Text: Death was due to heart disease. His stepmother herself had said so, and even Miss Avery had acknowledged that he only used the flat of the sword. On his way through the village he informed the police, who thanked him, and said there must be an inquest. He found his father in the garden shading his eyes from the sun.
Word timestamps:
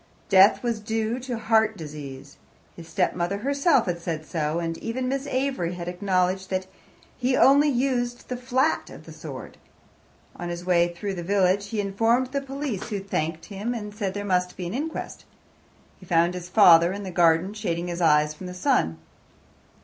Death 0.29 0.63
was 0.63 0.79
due 0.79 1.19
to 1.19 1.37
heart 1.37 1.77
disease. 1.77 2.37
His 2.75 2.87
stepmother 2.87 3.37
herself 3.37 3.85
had 3.85 4.01
said 4.01 4.25
so, 4.25 4.57
and 4.57 4.75
even 4.79 5.07
Miss 5.07 5.27
Avery 5.27 5.75
had 5.75 5.87
acknowledged 5.87 6.49
that 6.49 6.65
he 7.19 7.37
only 7.37 7.69
used 7.69 8.27
the 8.27 8.35
flat 8.35 8.89
of 8.89 9.05
the 9.05 9.11
sword. 9.11 9.59
On 10.35 10.49
his 10.49 10.65
way 10.65 10.91
through 10.91 11.13
the 11.13 11.21
village 11.23 11.67
he 11.67 11.79
informed 11.79 12.31
the 12.31 12.41
police, 12.41 12.89
who 12.89 12.99
thanked 12.99 13.45
him, 13.45 13.75
and 13.75 13.93
said 13.93 14.15
there 14.15 14.25
must 14.25 14.57
be 14.57 14.65
an 14.65 14.73
inquest. 14.73 15.23
He 15.99 16.07
found 16.07 16.33
his 16.33 16.49
father 16.49 16.91
in 16.91 17.03
the 17.03 17.11
garden 17.11 17.53
shading 17.53 17.87
his 17.87 18.01
eyes 18.01 18.33
from 18.33 18.47
the 18.47 18.55
sun. 18.55 18.97